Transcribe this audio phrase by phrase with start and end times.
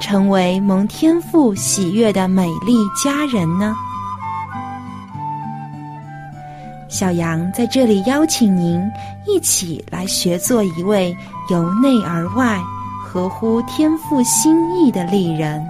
[0.00, 3.74] 成为蒙天父喜悦的美丽佳人呢？
[6.88, 8.80] 小杨在这里邀请您
[9.26, 11.14] 一起来学做一位
[11.50, 12.58] 由内而外、
[13.04, 15.62] 合乎天父心意的丽人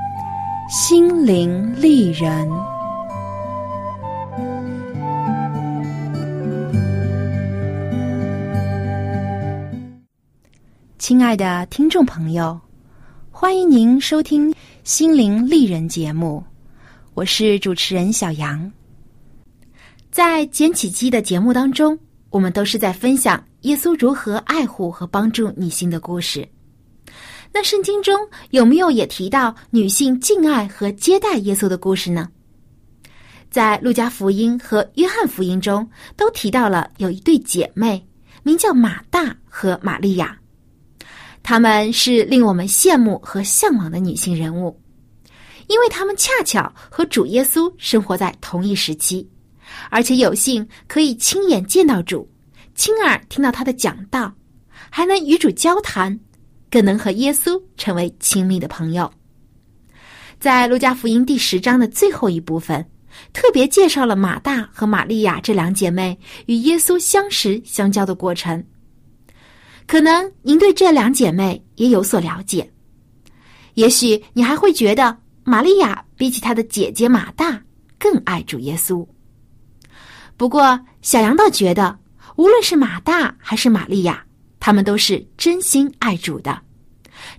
[0.68, 2.48] ——心灵丽人。
[10.98, 12.60] 亲爱的听众朋友，
[13.40, 14.52] 欢迎您收听
[14.84, 16.44] 《心灵丽人》节目，
[17.14, 18.70] 我是主持人小杨。
[20.10, 26.46] 在捡起机的节目当中，我们都是在分享耶稣如何爱护和帮助女性的故事。
[27.50, 28.14] 那圣经中
[28.50, 32.28] 有没有也提到女性敬爱和接待耶稣的故事呢？
[33.50, 38.06] 在路加福音和约翰福音中都提到了有一对姐妹，
[38.42, 40.38] 名叫马大和玛利亚。
[41.50, 44.80] 她们是令我们羡慕和向往的女性人物，
[45.66, 49.28] 因为她们恰巧和主耶稣生活在同一时期，
[49.90, 52.30] 而且有幸可以亲眼见到主，
[52.76, 54.32] 亲耳听到他的讲道，
[54.90, 56.16] 还能与主交谈，
[56.70, 59.12] 更能和耶稣成为亲密的朋友。
[60.38, 62.88] 在路加福音第十章的最后一部分，
[63.32, 66.16] 特别介绍了马大和玛利亚这两姐妹
[66.46, 68.64] 与耶稣相识相交的过程。
[69.90, 72.70] 可能您对这两姐妹也有所了解，
[73.74, 77.60] 也许你还会觉得玛利亚比起她的姐姐马大
[77.98, 79.04] 更爱主耶稣。
[80.36, 81.98] 不过，小杨倒觉得，
[82.36, 84.24] 无论是马大还是玛利亚，
[84.60, 86.62] 他们都是真心爱主的，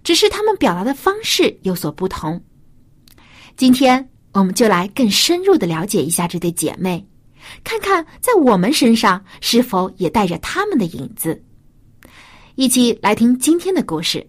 [0.04, 2.44] 只是他们表达的方式有所不同。
[3.56, 7.08] 今天，我们就来更深入的了解一下这对姐妹，
[7.64, 11.42] 看看在我们身上是否也带着他们的影子。
[12.62, 14.24] 一起来听今天的故事。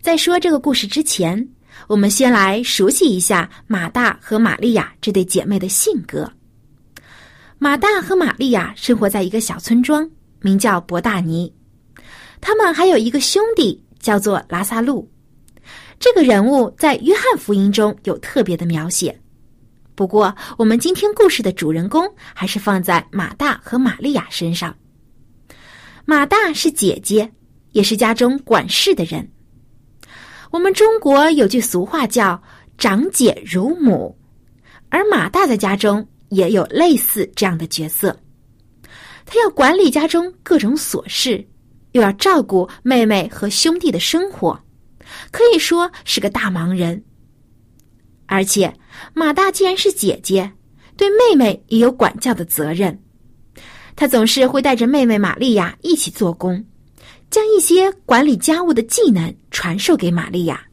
[0.00, 1.44] 在说这个故事之前，
[1.88, 6.32] 我们先来熟悉一下马大和玛利亚这对姐妹的性格。
[7.58, 10.08] 马大和玛利亚生活在一个小村庄，
[10.40, 11.52] 名叫博大尼。
[12.40, 13.82] 他们还有一个兄弟。
[14.00, 15.08] 叫做拉萨路，
[15.98, 19.16] 这个人物在约翰福音中有特别的描写。
[19.94, 24.74] 不过，我们今天故事的主人公还是放在马大和玛利亚身上。
[26.06, 27.30] 马大是姐姐，
[27.72, 29.30] 也是家中管事的人。
[30.50, 32.42] 我们中国有句俗话叫
[32.78, 34.18] “长姐如母”，
[34.88, 38.18] 而马大在家中也有类似这样的角色，
[39.26, 41.46] 他要管理家中各种琐事。
[41.92, 44.58] 又要照顾妹妹和兄弟的生活，
[45.30, 47.02] 可以说是个大忙人。
[48.26, 48.72] 而且
[49.12, 50.50] 马大既然是姐姐，
[50.96, 52.96] 对妹妹也有管教的责任。
[53.96, 56.64] 她总是会带着妹妹玛利亚一起做工，
[57.28, 60.64] 将一些管理家务的技能传授给玛利亚。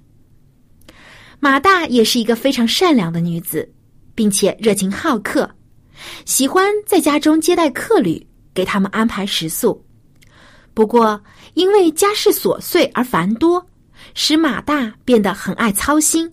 [1.40, 3.68] 马大也是一个非常善良的女子，
[4.14, 5.50] 并且热情好客，
[6.26, 9.84] 喜欢在家中接待客旅，给他们安排食宿。
[10.78, 11.20] 不过，
[11.56, 13.66] 因为家事琐碎而繁多，
[14.14, 16.32] 使马大变得很爱操心，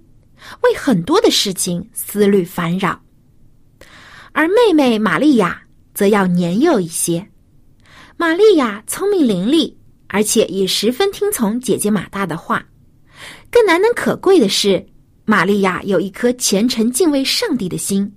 [0.60, 3.00] 为很多的事情思虑烦扰。
[4.32, 5.62] 而妹妹玛利亚
[5.94, 7.26] 则要年幼一些。
[8.18, 9.74] 玛利亚聪明伶俐，
[10.08, 12.62] 而且也十分听从姐姐马大的话。
[13.50, 14.84] 更难能可贵的是，
[15.24, 18.14] 玛利亚有一颗虔诚敬畏上帝的心，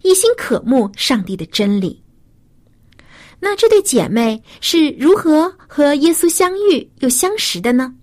[0.00, 2.02] 一心渴慕上帝的真理。
[3.38, 7.94] 那这对姐妹是如何和耶稣相遇又相识的呢？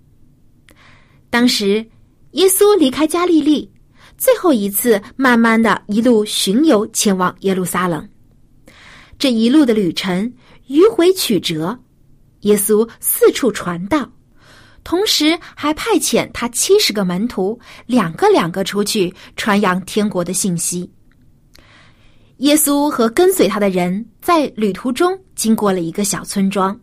[1.30, 1.86] 当时，
[2.32, 3.70] 耶稣离开加利利，
[4.18, 8.08] 最后一次慢慢的一路巡游前往耶路撒冷。
[9.18, 10.32] 这一路的旅程
[10.68, 11.78] 迂回曲折，
[12.42, 14.08] 耶稣四处传道，
[14.84, 20.90] 同时还派遣他七十个门徒，两个两个出去传扬天国的信息。
[22.38, 26.78] 耶稣和跟随他的人在旅途中经过了一个小村庄，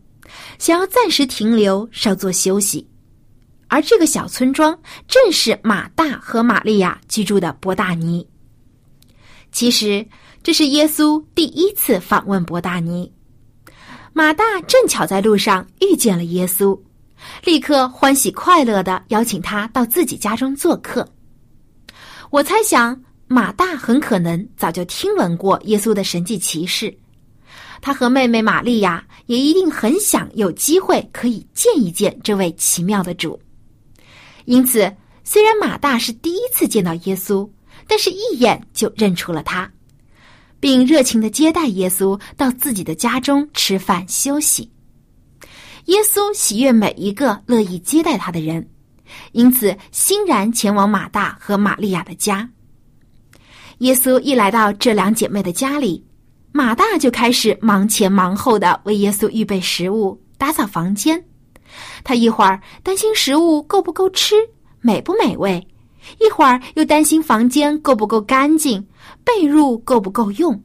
[0.59, 2.87] 想要暂时停留，稍作休息。
[3.69, 4.77] 而这个小村庄
[5.07, 8.27] 正是马大和玛利亚居住的伯大尼。
[9.53, 10.07] 其实，
[10.43, 13.13] 这是耶稣第一次访问伯大尼。
[14.13, 16.79] 马大正巧在路上遇见了耶稣，
[17.45, 21.07] 立刻欢喜快乐的邀请他到自己家中做客。
[22.31, 23.01] 我猜想，
[23.33, 26.93] 马大很可能早就听闻过耶稣的神迹奇事，
[27.81, 33.41] 他和妹妹玛利亚也一定很想有机会可以见一见这位奇妙的主。
[34.47, 34.93] 因此，
[35.23, 37.49] 虽然马大是第一次见到耶稣，
[37.87, 39.71] 但是一眼就认出了他，
[40.59, 44.69] 并热情的接待耶稣到自己的家中吃饭休息。
[45.85, 48.69] 耶稣喜悦每一个乐意接待他的人，
[49.31, 52.51] 因此欣然前往马大和玛利亚的家。
[53.81, 56.05] 耶稣一来到这两姐妹的家里，
[56.53, 61.23] 马大就开始忙前忙后的为耶稣预备食物、打扫房间。
[62.05, 64.35] 他一会儿担心食物够不够吃、
[64.83, 65.67] 美不美味，
[66.19, 68.87] 一会儿又担心房间够不够干净、
[69.25, 70.63] 被褥够不够用。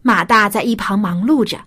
[0.00, 1.58] 马大在一旁忙碌着，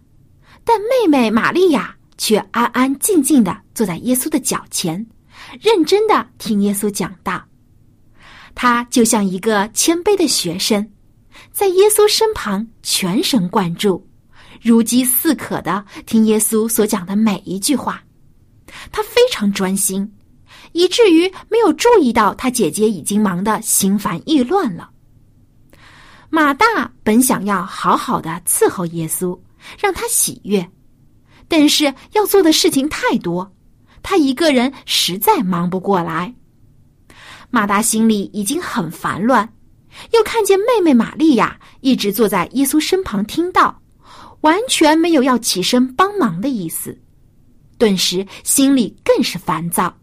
[0.63, 5.05] 但妹妹玛利亚却安安静静的坐在耶稣的脚前，
[5.59, 7.43] 认真的听耶稣讲道。
[8.55, 10.89] 他就像一个谦卑的学生，
[11.51, 14.05] 在耶稣身旁全神贯注，
[14.61, 18.03] 如饥似渴的听耶稣所讲的每一句话。
[18.91, 20.11] 他非常专心，
[20.73, 24.89] 以至于没有注意到他姐姐已经忙得心烦意乱了。
[26.29, 29.39] 马大本想要好好的伺候耶稣，
[29.79, 30.69] 让他喜悦，
[31.47, 33.51] 但是要做的事情太多，
[34.03, 36.31] 他一个人实在忙不过来。
[37.49, 39.47] 马大心里已经很烦乱，
[40.11, 43.81] 又看见妹妹玛利亚一直坐在耶稣身旁听到，
[44.41, 46.97] 完全没有要起身帮忙的意思。
[47.77, 49.97] 顿时心里更是烦躁，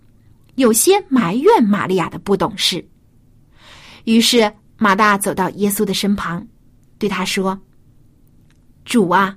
[0.56, 2.86] 有些埋怨玛利亚的不懂事。
[4.04, 6.46] 于是马大走到耶稣的身旁，
[6.98, 7.58] 对他说
[8.84, 9.36] ：“主啊，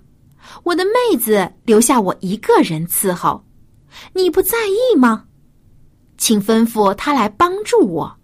[0.64, 3.46] 我的妹子留下我一个人伺候，
[4.14, 5.26] 你不在意吗？
[6.20, 8.16] 请吩咐他来帮助我。”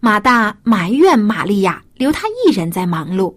[0.00, 3.34] 马大埋怨玛利亚留他一人在忙碌，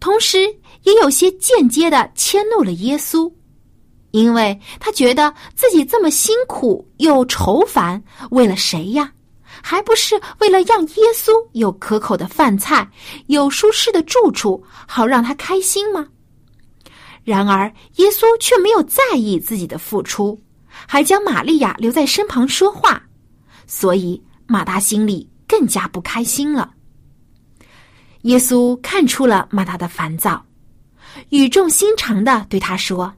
[0.00, 0.38] 同时
[0.84, 3.30] 也有些间接的迁怒了耶稣。
[4.12, 9.10] 因为他觉得自己这么辛苦又愁烦，为了谁呀？
[9.62, 12.86] 还不是为了让耶稣有可口的饭菜，
[13.28, 16.06] 有舒适的住处，好让他开心吗？
[17.24, 20.38] 然而耶稣却没有在意自己的付出，
[20.86, 23.02] 还将玛利亚留在身旁说话，
[23.66, 26.72] 所以马大心里更加不开心了。
[28.22, 30.44] 耶稣看出了马大的烦躁，
[31.30, 33.12] 语重心长的对他说。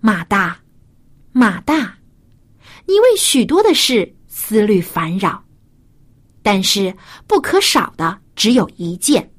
[0.00, 0.58] 马大，
[1.32, 1.94] 马大，
[2.86, 5.42] 你为许多的事思虑烦扰，
[6.42, 6.94] 但是
[7.26, 9.30] 不可少的只有一件。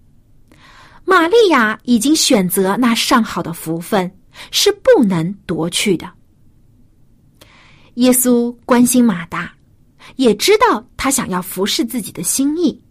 [1.03, 4.09] 玛利亚已经选择那上好的福分，
[4.51, 6.09] 是不能夺去的。
[7.95, 9.53] 耶稣关心马大，
[10.15, 12.81] 也知道他想要服侍自己的心意，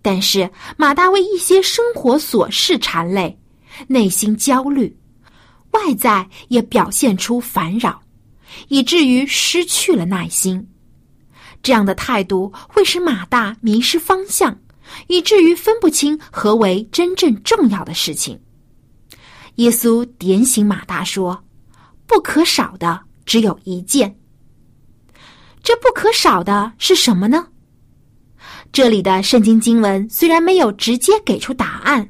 [0.00, 3.38] 但是马大为一些生活琐事缠累，
[3.88, 4.96] 内心焦虑。
[5.72, 8.00] 外在也表现出烦扰，
[8.68, 10.68] 以至于失去了耐心。
[11.62, 14.56] 这样的态度会使马大迷失方向，
[15.06, 18.38] 以至于分不清何为真正重要的事情。
[19.56, 21.42] 耶稣点醒马大说
[22.06, 24.16] ：“不可少的只有一件。
[25.62, 27.46] 这不可少的是什么呢？”
[28.72, 32.08] 这里的圣经经文虽然没有直接给出答案。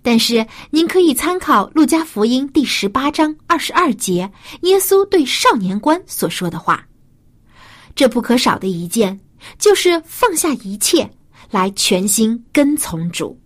[0.00, 4.30] 但是，您可以参考《路加福音》第十八章二十二节，
[4.62, 6.86] 耶稣对少年官所说的话。
[7.96, 9.18] 这不可少的一件，
[9.58, 11.10] 就是放下一切，
[11.50, 13.38] 来全心跟从主。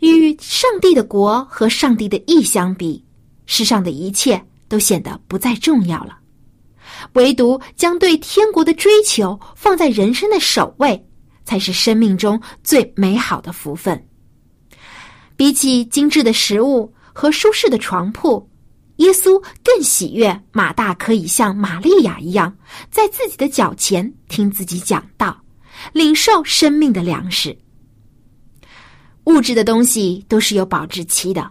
[0.00, 3.02] 与上帝的国和上帝的意相比，
[3.46, 6.18] 世上的一切都显得不再重要了。
[7.14, 11.06] 唯独将对天国的追求放在人生的首位，
[11.44, 14.06] 才是生命中最美好的福分。
[15.36, 18.48] 比起精致的食物和舒适的床铺，
[18.96, 22.54] 耶稣更喜悦马大可以像玛利亚一样，
[22.90, 25.36] 在自己的脚前听自己讲道，
[25.92, 27.56] 领受生命的粮食。
[29.24, 31.50] 物质的东西都是有保质期的，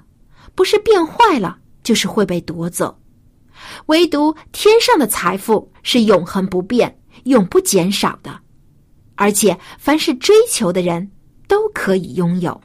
[0.53, 2.98] 不是变坏了就是会被夺走，
[3.87, 8.39] 唯独天上的财富是永恒不变、永不减少的，
[9.15, 11.09] 而且凡是追求的人
[11.47, 12.59] 都可以拥有。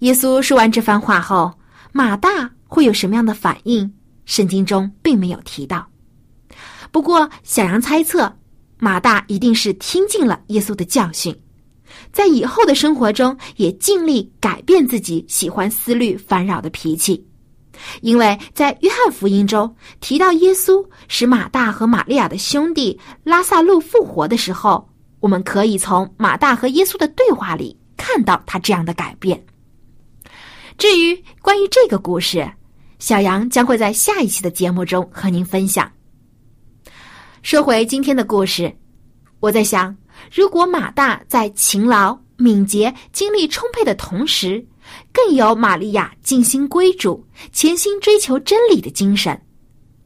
[0.00, 1.52] 耶稣说完这番话后，
[1.92, 3.90] 马大会有什么样的反应？
[4.26, 5.86] 圣经中并没有提到。
[6.90, 8.30] 不过，小羊猜测，
[8.78, 11.34] 马大一定是听进了耶稣的教训。
[12.12, 17.25] 在以后的生活中，也尽力改变自己喜欢思虑烦扰的脾气，
[18.00, 24.88] 因为在约翰福音中提到耶稣使马大和玛利亚的兄弟拉萨路复活的时候，
[25.20, 29.42] 我们可以从马大和耶稣的对话里看到他这样的改变。
[30.78, 32.50] 至于关于这个故事，
[32.98, 35.90] 小杨将会在下一期的节目中和您分享。
[37.42, 38.74] 说回今天的故事，
[39.40, 39.96] 我在想。
[40.32, 44.66] 如果马大在勤劳、敏捷、精力充沛的同时，
[45.12, 49.40] 更有玛利亚尽心归主、潜心追求真理的精神，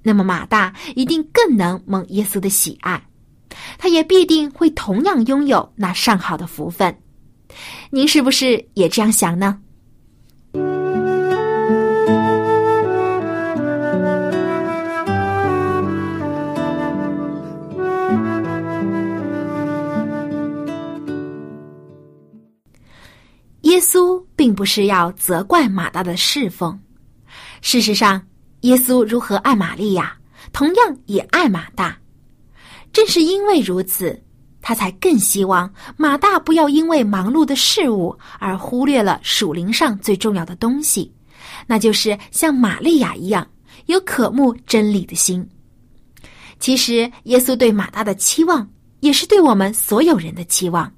[0.02, 3.02] 那么马大一定更能蒙耶稣的喜爱，
[3.78, 6.96] 他也必定会同样拥有那上好的福分。
[7.90, 9.60] 您是不是也这样想呢？
[23.70, 26.76] 耶稣并不是要责怪马大的侍奉，
[27.62, 28.20] 事实上，
[28.62, 30.12] 耶稣如何爱玛利亚，
[30.52, 31.96] 同样也爱马大。
[32.92, 34.20] 正是因为如此，
[34.60, 41.14] 他才更希望马大不要因为忙碌的事物而忽略了属灵上最重要的东西，
[41.68, 43.46] 那就是像玛利亚一样
[43.86, 45.48] 有渴慕真理的心。
[46.58, 50.92] 其实，耶稣对马大的期望，也是对我们所有人的期望。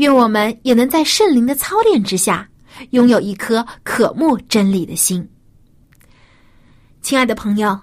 [0.00, 2.48] 愿我们也能在圣灵的操练之下，
[2.92, 5.28] 拥有一颗渴慕真理的心。
[7.02, 7.78] 亲爱的朋友，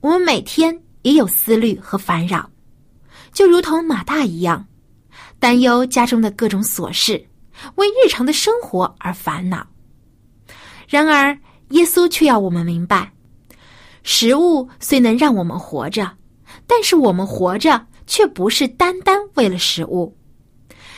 [0.00, 2.48] 我们每天也有思虑和烦扰，
[3.32, 4.64] 就如同马大一样，
[5.40, 7.14] 担忧家中的各种琐事，
[7.74, 9.66] 为日常的生活而烦恼。
[10.86, 11.36] 然而，
[11.70, 13.12] 耶稣却要我们明白，
[14.04, 16.08] 食物虽能让我们活着，
[16.64, 20.16] 但是我们活着却不是单单为了食物。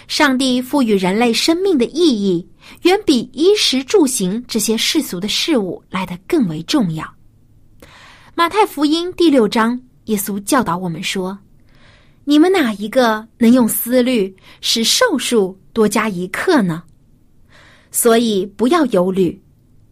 [0.08, 2.48] 上帝赋予人类生命的意义，
[2.82, 7.06] 远比衣食住行这些世俗的事物来得更为重要。
[8.34, 11.38] 马太福音第六章，耶稣教导我们说
[12.24, 16.82] ：“你们哪一个能用思虑使寿数多加一刻呢？
[17.90, 19.38] 所以不要忧虑，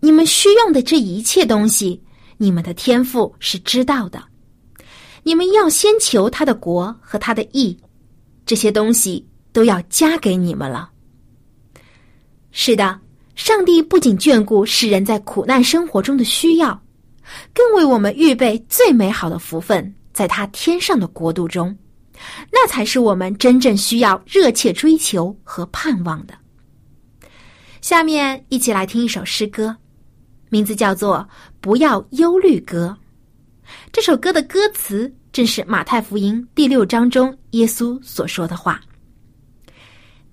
[0.01, 2.03] 你们需用的这一切东西，
[2.39, 4.25] 你们的天赋是知道的。
[5.25, 7.77] 你们要先求他的国和他的义，
[8.47, 9.23] 这些东西。”
[9.57, 10.91] 都要加给你们了。
[12.51, 13.01] 是的，
[13.37, 16.79] 上帝不仅眷顾世人在苦难生活中的需要，
[17.55, 21.75] 更为我们预备最美好的福分，在他天上的国度中，
[22.53, 26.35] 那才是我们真正需要热切追求和盼望的。
[27.81, 29.75] 下面一起来听一首诗歌，
[30.51, 31.27] 名字叫做
[31.63, 32.95] 《不要忧虑歌》。
[33.91, 38.79] 这首歌的歌词正是马太福音第六章中耶稣所说的话。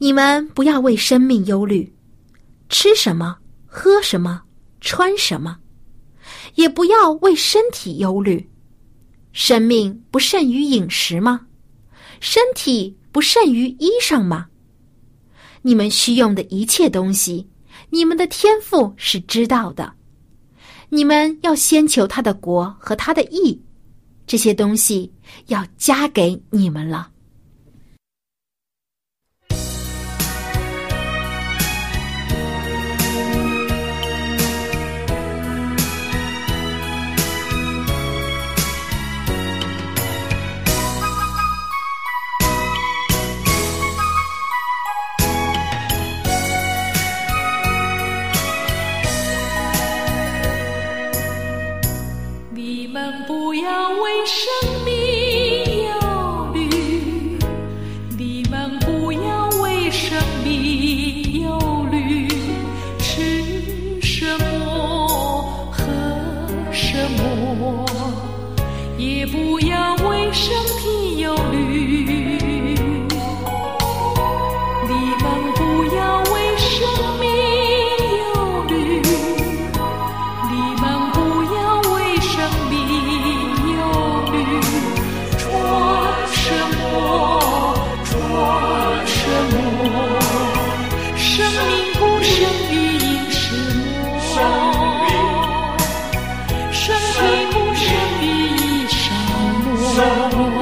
[0.04, 1.96] 你们不要为生命忧虑，
[2.68, 4.42] 吃什么，喝什么，
[4.82, 5.56] 穿什么；
[6.56, 8.50] 也不要为身体忧虑。
[9.32, 11.48] 生命不胜于饮食吗？
[12.20, 14.48] 身体不胜于衣裳吗？
[15.62, 17.48] 你们需用的一切东西，
[17.90, 19.94] 你们的天赋是知道的。
[20.90, 23.58] 你们要先求他的国和他的义，
[24.28, 25.10] 这些东西
[25.48, 27.10] 要加给你们了。
[100.04, 100.53] soul.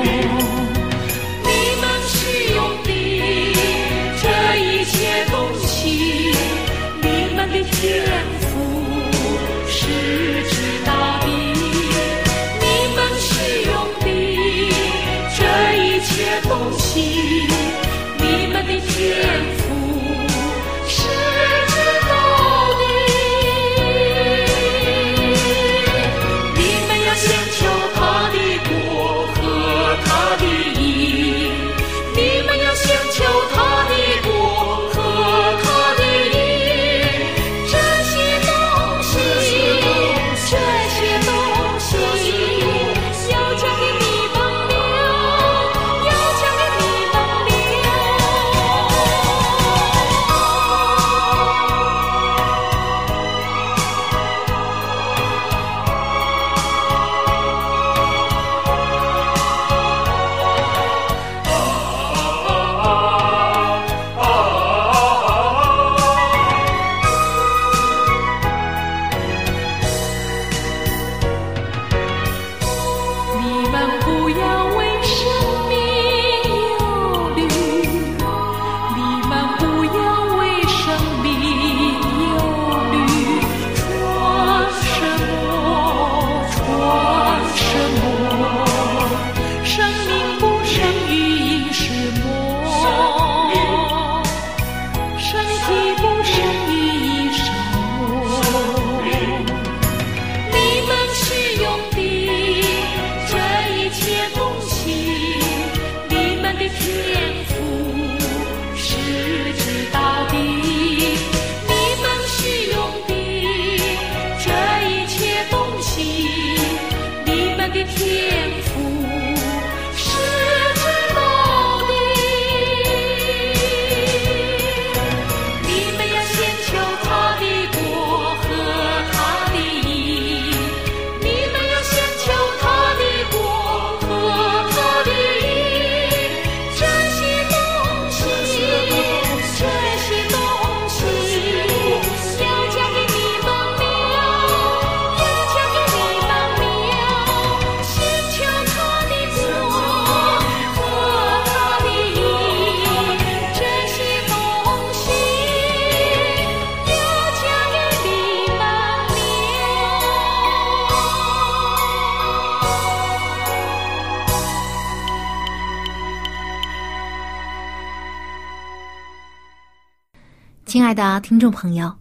[170.71, 171.93] 亲爱的听众朋友，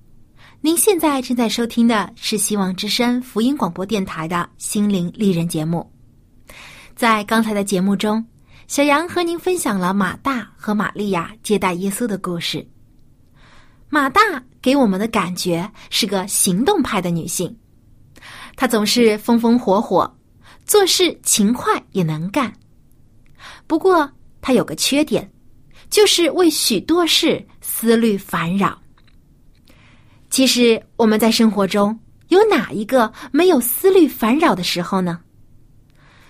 [0.61, 5.93] 您现在正在收听的是希望之声福音广播电台的心灵丽人节目。
[6.95, 8.25] 在刚才的节目中，
[8.69, 12.65] 小杨和您分享了马大和玛利亚接待耶稣的故事。
[13.89, 14.21] 马大
[14.63, 17.53] 给我们的感觉是个行动派的女性，
[18.55, 20.17] 她总是风风火火，
[20.65, 22.53] 做事勤快也能干。
[23.67, 24.09] 不过
[24.41, 25.29] 她有个缺点，
[25.91, 27.45] 就是为许多事
[27.81, 28.79] 思虑烦扰。
[30.29, 35.19] 其实我们在生活中有哪一个没有思虑烦扰的时候呢？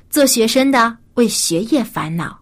[0.08, 2.38] 做学生的为学业烦恼，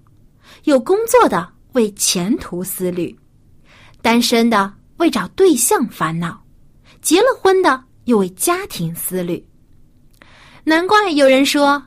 [0.65, 3.19] 有工作的为前途思虑，
[4.03, 4.75] 单身的。
[4.99, 6.43] 为找对象烦恼，
[7.01, 9.49] 结了婚的又为家庭思虑。
[10.65, 11.81] 难怪有人说，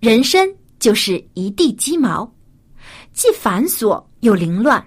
[0.00, 0.46] 人生
[0.78, 2.30] 就是一地鸡毛，
[3.14, 4.86] 既繁琐又凌乱，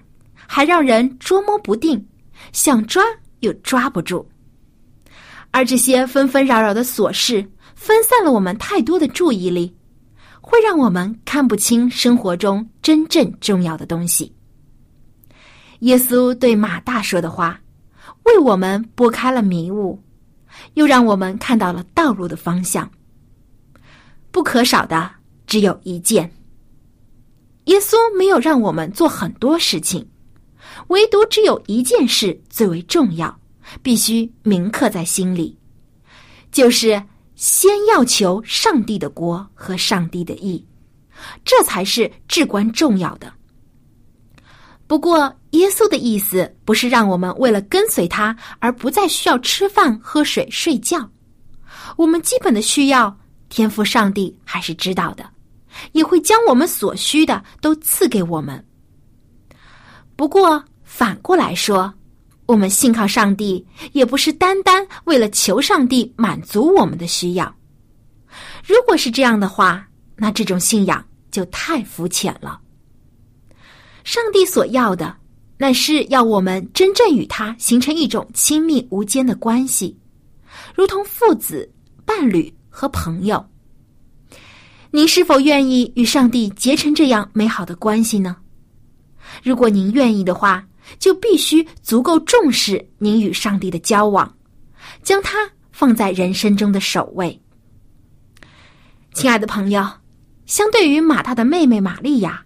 [0.54, 2.06] 还让人捉摸不定，
[2.52, 3.02] 想抓
[3.40, 4.28] 又抓不住。
[5.50, 7.42] 而这些纷纷扰扰的琐事，
[7.74, 9.74] 分散了我们太多的注意力，
[10.42, 14.30] 会让我们看不清生活中真正重要的东西。
[15.78, 17.58] 耶稣对马大说的话。
[18.24, 19.98] 为我们拨开了迷雾，
[20.74, 22.88] 又让我们看到了道路的方向。
[24.30, 25.10] 不可少的
[25.46, 26.30] 只有一件。
[27.64, 30.06] 耶稣没有让我们做很多事情，
[30.88, 33.38] 唯独只有一件事最为重要，
[33.82, 35.56] 必须铭刻在心里，
[36.50, 37.02] 就是
[37.34, 40.64] 先要求上帝的国和上帝的义，
[41.44, 43.32] 这才是至关重要的。
[44.86, 51.08] 不过，耶稣的意思不是让我们为了跟随他而不再需要吃饭、喝水、睡觉。
[51.96, 53.16] 我们基本的需要，
[53.48, 55.24] 天赋上帝还是知道的，
[55.92, 58.62] 也会将我们所需的都赐给我们。
[60.22, 61.92] 不过，反过来说，
[62.46, 67.52] 我们信靠上帝，也不是单单为了求上帝满足我们的需要。
[68.64, 72.60] 如果是这样的话，那这种信仰就太肤浅了。
[74.04, 75.16] 上帝所要的，
[75.58, 79.98] 乃是要我们真正与他形成一种亲密无间的关系，
[80.72, 81.68] 如同父子、
[82.04, 83.44] 伴侣和朋友。
[84.92, 88.36] 您是否愿意与上帝结成这样美好的关系呢？
[89.42, 90.64] 如果您愿意的话，
[90.98, 94.32] 就必须足够重视您与上帝的交往，
[95.02, 95.38] 将它
[95.70, 97.40] 放在人生中的首位。
[99.14, 99.86] 亲爱的朋友，
[100.46, 102.42] 相对于马大的妹妹玛利亚。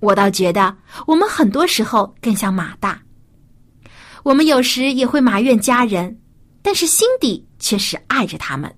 [0.00, 3.00] 我倒觉得，我们很多时候更像马大。
[4.22, 6.18] 我们有时也会埋怨家人，
[6.62, 8.74] 但是心底却是爱着他们。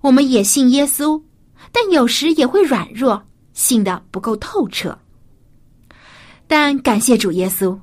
[0.00, 1.20] 我们也信耶稣，
[1.72, 3.20] 但有时也会软弱，
[3.52, 4.96] 信的不够透彻。
[6.56, 7.76] 但感谢主耶稣，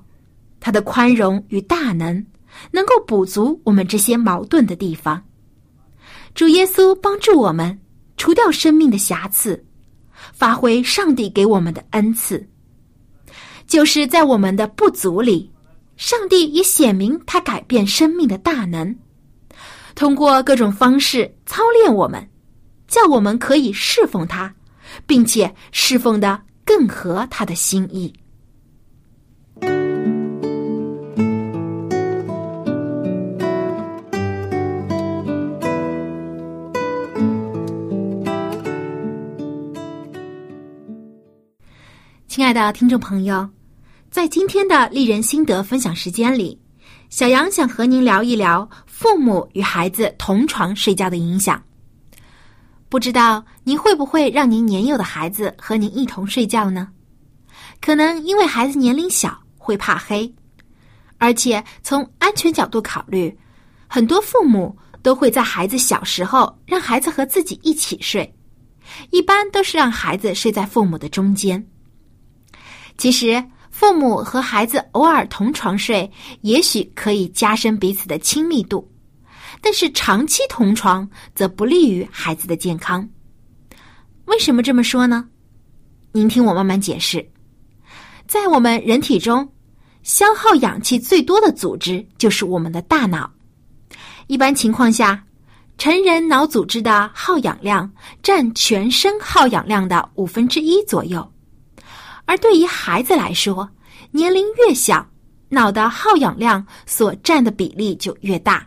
[0.61, 2.25] 他的宽容与大能，
[2.71, 5.21] 能够补足我们这些矛盾的地方。
[6.33, 7.77] 主耶稣帮助我们
[8.15, 9.61] 除掉生命的瑕疵。
[10.31, 12.47] 发挥上帝给我们的恩赐，
[13.67, 15.51] 就是在我们的不足里，
[15.97, 18.95] 上帝也显明他改变生命的大能，
[19.95, 22.25] 通过各种方式操练我们，
[22.87, 24.55] 叫我们可以侍奉他，
[25.05, 28.13] 并且侍奉的更合他的心意。
[42.41, 43.47] 亲爱的听众朋友，
[44.09, 46.59] 在今天的丽人心得分享时间里，
[47.11, 51.63] 小杨想和您聊一聊父母与孩子同床睡觉的影响。
[52.89, 56.87] 不知道您会不会让您年幼的孩子和您一同睡觉呢？
[57.79, 60.33] 可能因为孩子年龄小会怕黑，
[61.19, 63.37] 而且从安全角度考虑，
[63.85, 68.35] 很多父母都会在孩子小时候让孩子和自己一起睡，
[69.11, 71.63] 一般都是让孩子睡在父母的中间。
[73.01, 76.07] 其实，父母和孩子偶尔同床睡，
[76.41, 78.87] 也许可以加深彼此的亲密度，
[79.59, 83.09] 但是长期同床则不利于孩子的健康。
[84.25, 85.27] 为什么这么说呢？
[86.11, 87.27] 您听我慢慢解释。
[88.27, 89.51] 在我们人体中，
[90.03, 93.27] 消耗氧气最多的组织就是我们的大脑。
[94.27, 95.23] 一般情况下，
[95.79, 101.27] 成人脑组织的耗氧量占全身耗氧量的五分之一左右。
[102.31, 103.69] 而对于孩子来说，
[104.11, 105.05] 年龄越小，
[105.49, 108.65] 脑的耗氧量所占的比例就越大。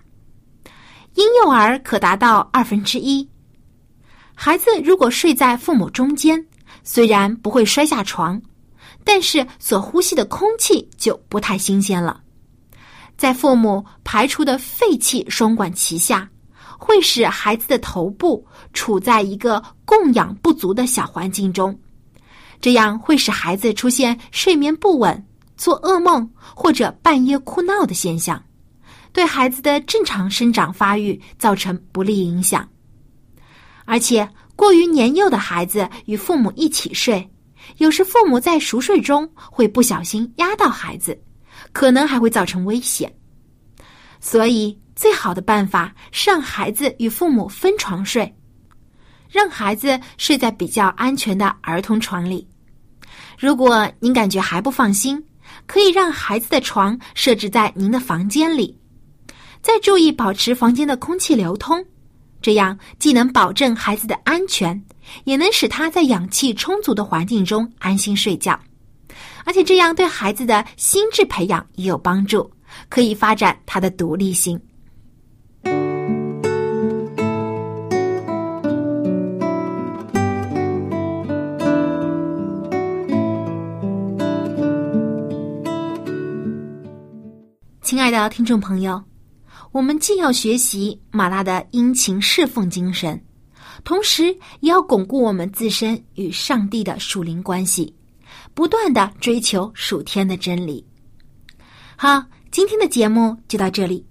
[1.14, 3.26] 婴幼儿可达到二分之一。
[4.34, 6.46] 孩子如果睡在父母中间，
[6.82, 8.38] 虽然不会摔下床，
[9.02, 12.20] 但是所呼吸的空气就不太新鲜了。
[13.16, 16.28] 在父母排出的废气双管齐下，
[16.78, 21.74] 会使孩子的头部处在一个供氧不足的小环境中，
[22.64, 25.22] 这样会使孩子出现睡眠不稳、
[25.54, 28.42] 做噩梦或者半夜哭闹的现象，
[29.12, 32.66] 对孩子的正常生长发育造成不利影响。
[33.84, 37.30] 而且，过于年幼的孩子与父母一起睡，
[37.76, 41.22] 有时父母在熟睡中会不小心压到孩子。
[41.70, 43.14] 可能还会造成危险，
[44.20, 48.34] 所以最好的办法是让孩子与父母分床睡，
[49.28, 52.48] 让孩子睡在比较安全的儿童床里。
[53.38, 55.22] 如果您感觉还不放心，
[55.66, 58.76] 可以让孩子的床设置在您的房间里，
[59.62, 61.84] 再注意保持房间的空气流通，
[62.40, 64.82] 这样既能保证孩子的安全，
[65.24, 68.58] 也能使他在氧气充足的环境中安心睡觉。
[69.44, 72.50] 而且这样对孩子的心智培养也有帮助，
[72.88, 74.60] 可以发展他的独立性。
[87.94, 89.00] 亲爱的听众朋友，
[89.70, 93.24] 我们既要学习马拉的殷勤侍奉精神，
[93.84, 97.94] 同时也要巩固我们自身与上帝的属灵关系。
[98.52, 100.84] 不断的追求属天的真理。
[101.94, 104.04] 好，今天的节目就到这里，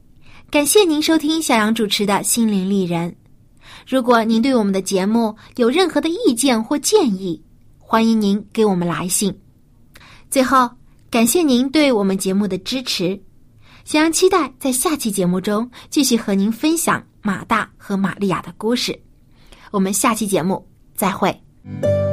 [0.50, 3.14] 感谢您收听小杨主持的心灵丽人。
[3.86, 7.44] 如果您对我们的节目有任何的意见或建议，
[7.78, 9.38] 欢迎您给我们来信。
[10.32, 10.70] 最后，
[11.12, 13.22] 感谢您对我们节目的支持。
[13.86, 19.02] 小杨期待在下期节目中继续和您分享马大和玛利亚的故事。
[19.72, 22.13] 我们下期节目再会。